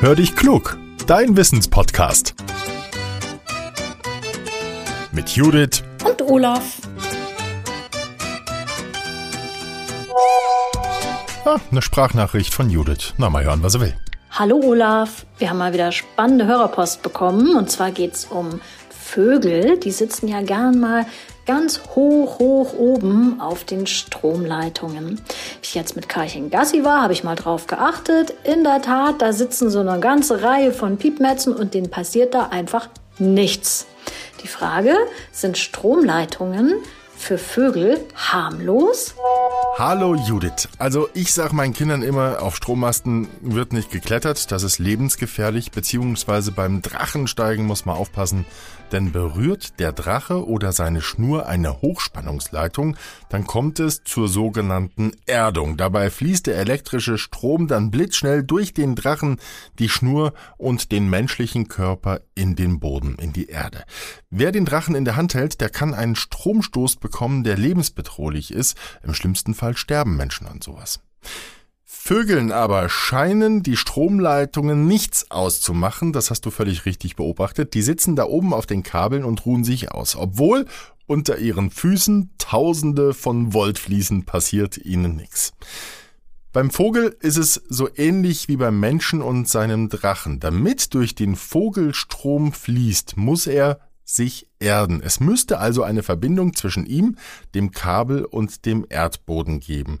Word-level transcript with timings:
Hör 0.00 0.14
dich 0.14 0.36
klug, 0.36 0.78
dein 1.08 1.36
Wissenspodcast. 1.36 2.36
Mit 5.10 5.30
Judith 5.30 5.82
und 6.04 6.22
Olaf. 6.22 6.76
Ah, 11.44 11.56
eine 11.72 11.82
Sprachnachricht 11.82 12.54
von 12.54 12.70
Judith. 12.70 13.14
Na, 13.16 13.28
mal 13.28 13.42
hören, 13.42 13.64
was 13.64 13.74
er 13.74 13.80
will. 13.80 13.96
Hallo 14.30 14.60
Olaf, 14.62 15.26
wir 15.38 15.50
haben 15.50 15.58
mal 15.58 15.72
wieder 15.72 15.90
spannende 15.90 16.46
Hörerpost 16.46 17.02
bekommen. 17.02 17.56
Und 17.56 17.68
zwar 17.68 17.90
geht 17.90 18.14
es 18.14 18.24
um 18.26 18.60
Vögel. 19.08 19.78
Die 19.78 19.90
sitzen 19.90 20.28
ja 20.28 20.42
gern 20.42 20.78
mal 20.80 21.06
ganz 21.46 21.80
hoch, 21.94 22.38
hoch 22.38 22.74
oben 22.74 23.40
auf 23.40 23.64
den 23.64 23.86
Stromleitungen. 23.86 25.20
Ich 25.62 25.74
jetzt 25.74 25.96
mit 25.96 26.10
Karchen 26.10 26.50
Gassi 26.50 26.84
war, 26.84 27.02
habe 27.02 27.14
ich 27.14 27.24
mal 27.24 27.34
drauf 27.34 27.66
geachtet. 27.66 28.34
In 28.44 28.64
der 28.64 28.82
Tat, 28.82 29.22
da 29.22 29.32
sitzen 29.32 29.70
so 29.70 29.80
eine 29.80 29.98
ganze 29.98 30.42
Reihe 30.42 30.72
von 30.72 30.98
Piepmetzen 30.98 31.54
und 31.54 31.72
denen 31.72 31.90
passiert 31.90 32.34
da 32.34 32.48
einfach 32.48 32.90
nichts. 33.18 33.86
Die 34.42 34.48
Frage, 34.48 34.94
sind 35.32 35.56
Stromleitungen 35.56 36.74
für 37.16 37.38
Vögel 37.38 37.98
harmlos? 38.14 39.14
Hallo 39.76 40.14
Judith. 40.14 40.68
Also 40.78 41.08
ich 41.14 41.32
sag 41.32 41.52
meinen 41.52 41.72
Kindern 41.72 42.02
immer, 42.02 42.42
auf 42.42 42.56
Strommasten 42.56 43.28
wird 43.40 43.72
nicht 43.72 43.90
geklettert, 43.90 44.50
das 44.50 44.62
ist 44.62 44.78
lebensgefährlich, 44.78 45.70
beziehungsweise 45.70 46.50
beim 46.50 46.82
Drachensteigen 46.82 47.64
muss 47.64 47.84
man 47.84 47.96
aufpassen, 47.96 48.44
denn 48.92 49.12
berührt 49.12 49.78
der 49.78 49.92
Drache 49.92 50.46
oder 50.46 50.72
seine 50.72 51.02
Schnur 51.02 51.46
eine 51.46 51.80
Hochspannungsleitung, 51.80 52.96
dann 53.28 53.46
kommt 53.46 53.78
es 53.80 54.02
zur 54.02 54.28
sogenannten 54.28 55.12
Erdung. 55.26 55.76
Dabei 55.76 56.10
fließt 56.10 56.46
der 56.46 56.56
elektrische 56.56 57.18
Strom 57.18 57.68
dann 57.68 57.90
blitzschnell 57.90 58.42
durch 58.42 58.74
den 58.74 58.94
Drachen, 58.94 59.38
die 59.78 59.88
Schnur 59.88 60.32
und 60.56 60.90
den 60.90 61.08
menschlichen 61.08 61.68
Körper 61.68 62.20
in 62.34 62.56
den 62.56 62.80
Boden, 62.80 63.16
in 63.20 63.32
die 63.32 63.46
Erde. 63.46 63.84
Wer 64.30 64.52
den 64.52 64.64
Drachen 64.64 64.94
in 64.94 65.04
der 65.04 65.16
Hand 65.16 65.34
hält, 65.34 65.60
der 65.60 65.70
kann 65.70 65.94
einen 65.94 66.16
Stromstoß 66.16 66.96
bekommen, 66.96 67.44
der 67.44 67.56
lebensbedrohlich 67.56 68.52
ist. 68.52 68.76
Im 69.02 69.14
schlimmsten 69.14 69.54
Fall 69.58 69.76
sterben 69.76 70.16
Menschen 70.16 70.46
an 70.46 70.62
sowas. 70.62 71.00
Vögeln 71.84 72.52
aber 72.52 72.88
scheinen 72.88 73.62
die 73.62 73.76
Stromleitungen 73.76 74.86
nichts 74.86 75.30
auszumachen, 75.30 76.14
das 76.14 76.30
hast 76.30 76.46
du 76.46 76.50
völlig 76.50 76.86
richtig 76.86 77.16
beobachtet. 77.16 77.74
Die 77.74 77.82
sitzen 77.82 78.16
da 78.16 78.24
oben 78.24 78.54
auf 78.54 78.64
den 78.64 78.82
Kabeln 78.82 79.24
und 79.24 79.44
ruhen 79.44 79.64
sich 79.64 79.92
aus, 79.92 80.16
obwohl 80.16 80.64
unter 81.06 81.38
ihren 81.38 81.70
Füßen 81.70 82.30
tausende 82.38 83.12
von 83.12 83.52
Volt 83.52 83.78
fließen, 83.78 84.24
passiert 84.24 84.78
ihnen 84.78 85.16
nichts. 85.16 85.52
Beim 86.52 86.70
Vogel 86.70 87.16
ist 87.20 87.36
es 87.36 87.62
so 87.68 87.88
ähnlich 87.94 88.48
wie 88.48 88.56
beim 88.56 88.80
Menschen 88.80 89.20
und 89.20 89.48
seinem 89.48 89.90
Drachen. 89.90 90.40
Damit 90.40 90.94
durch 90.94 91.14
den 91.14 91.36
Vogel 91.36 91.94
Strom 91.94 92.52
fließt, 92.52 93.16
muss 93.16 93.46
er 93.46 93.80
sich 94.08 94.48
erden. 94.58 95.02
Es 95.02 95.20
müsste 95.20 95.58
also 95.58 95.82
eine 95.82 96.02
Verbindung 96.02 96.54
zwischen 96.54 96.86
ihm, 96.86 97.16
dem 97.54 97.72
Kabel 97.72 98.24
und 98.24 98.64
dem 98.64 98.86
Erdboden 98.88 99.60
geben. 99.60 100.00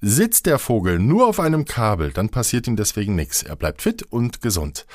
Sitzt 0.00 0.46
der 0.46 0.58
Vogel 0.58 0.98
nur 0.98 1.26
auf 1.26 1.40
einem 1.40 1.64
Kabel, 1.64 2.12
dann 2.12 2.30
passiert 2.30 2.66
ihm 2.66 2.76
deswegen 2.76 3.16
nichts. 3.16 3.42
Er 3.42 3.56
bleibt 3.56 3.82
fit 3.82 4.02
und 4.04 4.40
gesund. 4.40 4.86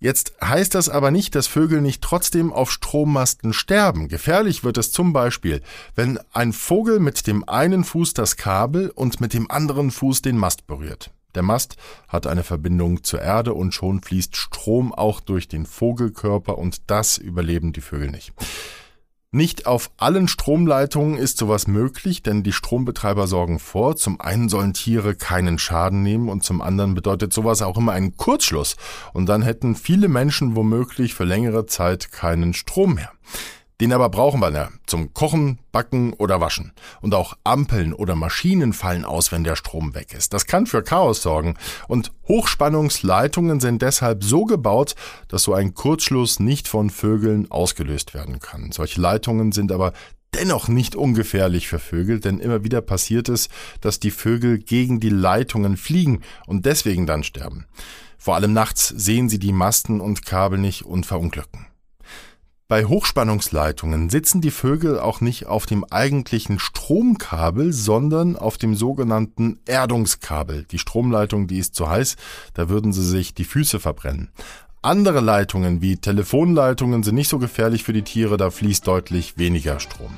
Jetzt 0.00 0.34
heißt 0.42 0.74
das 0.74 0.88
aber 0.88 1.10
nicht, 1.10 1.34
dass 1.34 1.46
Vögel 1.46 1.80
nicht 1.80 2.02
trotzdem 2.02 2.52
auf 2.52 2.70
Strommasten 2.70 3.52
sterben. 3.52 4.08
Gefährlich 4.08 4.62
wird 4.62 4.76
es 4.76 4.92
zum 4.92 5.12
Beispiel, 5.12 5.62
wenn 5.94 6.18
ein 6.32 6.52
Vogel 6.52 7.00
mit 7.00 7.26
dem 7.26 7.48
einen 7.48 7.84
Fuß 7.84 8.12
das 8.12 8.36
Kabel 8.36 8.90
und 8.90 9.20
mit 9.20 9.32
dem 9.32 9.50
anderen 9.50 9.90
Fuß 9.90 10.20
den 10.22 10.36
Mast 10.36 10.66
berührt. 10.66 11.10
Der 11.34 11.42
Mast 11.42 11.76
hat 12.06 12.26
eine 12.26 12.44
Verbindung 12.44 13.02
zur 13.02 13.20
Erde 13.20 13.54
und 13.54 13.72
schon 13.72 14.02
fließt 14.02 14.36
Strom 14.36 14.92
auch 14.92 15.20
durch 15.20 15.48
den 15.48 15.66
Vogelkörper 15.66 16.58
und 16.58 16.90
das 16.90 17.18
überleben 17.18 17.72
die 17.72 17.80
Vögel 17.80 18.10
nicht. 18.10 18.32
Nicht 19.34 19.66
auf 19.66 19.90
allen 19.96 20.28
Stromleitungen 20.28 21.18
ist 21.18 21.38
sowas 21.38 21.66
möglich, 21.66 22.22
denn 22.22 22.44
die 22.44 22.52
Strombetreiber 22.52 23.26
sorgen 23.26 23.58
vor, 23.58 23.96
zum 23.96 24.20
einen 24.20 24.48
sollen 24.48 24.74
Tiere 24.74 25.16
keinen 25.16 25.58
Schaden 25.58 26.04
nehmen 26.04 26.28
und 26.28 26.44
zum 26.44 26.62
anderen 26.62 26.94
bedeutet 26.94 27.32
sowas 27.32 27.60
auch 27.60 27.76
immer 27.76 27.90
einen 27.90 28.16
Kurzschluss 28.16 28.76
und 29.12 29.28
dann 29.28 29.42
hätten 29.42 29.74
viele 29.74 30.06
Menschen 30.06 30.54
womöglich 30.54 31.14
für 31.14 31.24
längere 31.24 31.66
Zeit 31.66 32.12
keinen 32.12 32.54
Strom 32.54 32.94
mehr. 32.94 33.10
Den 33.80 33.92
aber 33.92 34.08
brauchen 34.08 34.40
wir 34.40 34.52
ja 34.52 34.68
zum 34.86 35.14
Kochen, 35.14 35.58
Backen 35.72 36.12
oder 36.12 36.40
Waschen. 36.40 36.72
Und 37.00 37.14
auch 37.14 37.34
Ampeln 37.42 37.92
oder 37.92 38.14
Maschinen 38.14 38.72
fallen 38.72 39.04
aus, 39.04 39.32
wenn 39.32 39.42
der 39.42 39.56
Strom 39.56 39.94
weg 39.94 40.14
ist. 40.14 40.32
Das 40.32 40.46
kann 40.46 40.66
für 40.66 40.82
Chaos 40.82 41.22
sorgen. 41.22 41.56
Und 41.88 42.12
Hochspannungsleitungen 42.28 43.58
sind 43.58 43.82
deshalb 43.82 44.22
so 44.22 44.44
gebaut, 44.44 44.94
dass 45.26 45.42
so 45.42 45.54
ein 45.54 45.74
Kurzschluss 45.74 46.38
nicht 46.38 46.68
von 46.68 46.88
Vögeln 46.88 47.50
ausgelöst 47.50 48.14
werden 48.14 48.38
kann. 48.38 48.70
Solche 48.70 49.00
Leitungen 49.00 49.50
sind 49.50 49.72
aber 49.72 49.92
dennoch 50.34 50.68
nicht 50.68 50.94
ungefährlich 50.94 51.68
für 51.68 51.78
Vögel, 51.80 52.20
denn 52.20 52.38
immer 52.38 52.62
wieder 52.64 52.80
passiert 52.80 53.28
es, 53.28 53.48
dass 53.80 54.00
die 54.00 54.10
Vögel 54.10 54.58
gegen 54.58 55.00
die 55.00 55.10
Leitungen 55.10 55.76
fliegen 55.76 56.22
und 56.46 56.64
deswegen 56.66 57.06
dann 57.06 57.24
sterben. 57.24 57.66
Vor 58.18 58.36
allem 58.36 58.52
nachts 58.52 58.88
sehen 58.88 59.28
sie 59.28 59.38
die 59.38 59.52
Masten 59.52 60.00
und 60.00 60.24
Kabel 60.24 60.58
nicht 60.58 60.84
und 60.84 61.06
verunglücken. 61.06 61.66
Bei 62.66 62.86
Hochspannungsleitungen 62.86 64.08
sitzen 64.08 64.40
die 64.40 64.50
Vögel 64.50 64.98
auch 64.98 65.20
nicht 65.20 65.44
auf 65.44 65.66
dem 65.66 65.84
eigentlichen 65.84 66.58
Stromkabel, 66.58 67.74
sondern 67.74 68.36
auf 68.36 68.56
dem 68.56 68.74
sogenannten 68.74 69.60
Erdungskabel. 69.66 70.64
Die 70.64 70.78
Stromleitung, 70.78 71.46
die 71.46 71.58
ist 71.58 71.74
zu 71.74 71.90
heiß, 71.90 72.16
da 72.54 72.70
würden 72.70 72.94
sie 72.94 73.04
sich 73.04 73.34
die 73.34 73.44
Füße 73.44 73.80
verbrennen. 73.80 74.30
Andere 74.80 75.20
Leitungen 75.20 75.82
wie 75.82 75.98
Telefonleitungen 75.98 77.02
sind 77.02 77.16
nicht 77.16 77.28
so 77.28 77.38
gefährlich 77.38 77.84
für 77.84 77.92
die 77.92 78.02
Tiere, 78.02 78.38
da 78.38 78.50
fließt 78.50 78.86
deutlich 78.86 79.36
weniger 79.36 79.78
Strom. 79.78 80.16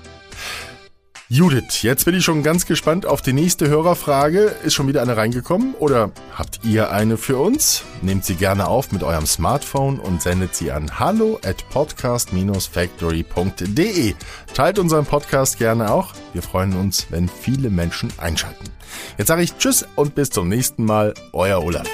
Judith, 1.29 1.83
jetzt 1.83 2.05
bin 2.05 2.15
ich 2.15 2.25
schon 2.25 2.45
ganz 2.45 2.67
gespannt 2.67 3.05
auf 3.05 3.21
die 3.21 3.33
nächste 3.33 3.69
Hörerfrage. 3.69 4.55
Ist 4.63 4.75
schon 4.75 4.87
wieder 4.87 5.03
eine 5.03 5.17
reingekommen 5.17 5.75
oder 5.75 6.13
habt 6.33 6.61
ihr 6.63 6.93
eine 6.93 7.17
für 7.17 7.39
uns? 7.39 7.83
Nehmt 8.01 8.25
sie 8.25 8.37
gerne 8.37 8.69
auf 8.69 8.93
mit 8.93 9.03
eurem 9.03 9.27
Smartphone 9.27 9.99
und 9.99 10.23
sendet 10.23 10.55
sie 10.55 10.71
an 10.71 11.01
hallo 11.01 11.41
at 11.45 11.69
podcast-factory.de. 11.71 14.15
Teilt 14.55 14.79
unseren 14.79 15.05
Podcast 15.05 15.59
gerne 15.59 15.91
auch. 15.91 16.15
Wir 16.33 16.43
freuen 16.43 16.77
uns, 16.77 17.09
wenn 17.11 17.29
viele 17.29 17.71
Menschen 17.71 18.13
einschalten. 18.19 18.67
Jetzt 19.19 19.27
sage 19.27 19.43
ich 19.43 19.57
Tschüss 19.57 19.85
und 19.97 20.15
bis 20.15 20.31
zum 20.31 20.49
nächsten 20.49 20.85
Mal. 20.85 21.13
Euer 21.33 21.61
Olaf. 21.61 21.89